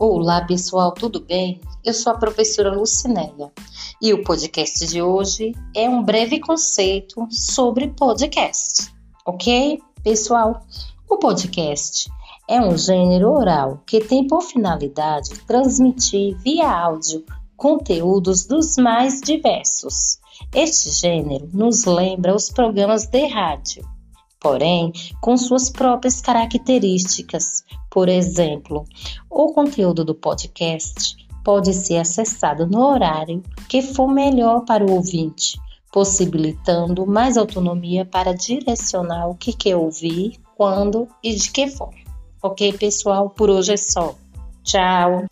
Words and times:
Olá 0.00 0.42
pessoal, 0.42 0.92
tudo 0.92 1.18
bem? 1.18 1.60
Eu 1.84 1.92
sou 1.92 2.12
a 2.12 2.16
professora 2.16 2.72
Lucinélia 2.72 3.50
e 4.00 4.14
o 4.14 4.22
podcast 4.22 4.86
de 4.86 5.02
hoje 5.02 5.50
é 5.74 5.90
um 5.90 6.04
breve 6.04 6.38
conceito 6.38 7.26
sobre 7.32 7.88
podcast, 7.88 8.94
ok? 9.26 9.80
Pessoal, 10.04 10.60
o 11.10 11.16
podcast 11.16 12.08
é 12.48 12.60
um 12.60 12.78
gênero 12.78 13.28
oral 13.32 13.82
que 13.84 13.98
tem 13.98 14.24
por 14.24 14.40
finalidade 14.42 15.30
transmitir 15.48 16.38
via 16.44 16.70
áudio 16.70 17.24
conteúdos 17.56 18.46
dos 18.46 18.76
mais 18.76 19.20
diversos. 19.20 20.20
Este 20.54 20.92
gênero 20.92 21.48
nos 21.52 21.84
lembra 21.86 22.36
os 22.36 22.48
programas 22.50 23.08
de 23.08 23.26
rádio 23.26 23.97
porém 24.40 24.92
com 25.20 25.36
suas 25.36 25.70
próprias 25.70 26.20
características. 26.20 27.64
Por 27.90 28.08
exemplo, 28.08 28.84
o 29.30 29.52
conteúdo 29.52 30.04
do 30.04 30.14
podcast 30.14 31.16
pode 31.44 31.72
ser 31.72 31.96
acessado 31.96 32.66
no 32.66 32.84
horário 32.84 33.42
que 33.68 33.80
for 33.80 34.08
melhor 34.08 34.64
para 34.64 34.84
o 34.84 34.92
ouvinte, 34.92 35.58
possibilitando 35.92 37.06
mais 37.06 37.36
autonomia 37.36 38.04
para 38.04 38.34
direcionar 38.34 39.28
o 39.28 39.34
que 39.34 39.52
quer 39.52 39.76
ouvir, 39.76 40.38
quando 40.56 41.08
e 41.22 41.34
de 41.34 41.50
que 41.50 41.68
forma. 41.68 41.98
Ok, 42.42 42.72
pessoal? 42.74 43.30
Por 43.30 43.50
hoje 43.50 43.72
é 43.72 43.76
só. 43.76 44.14
Tchau! 44.62 45.26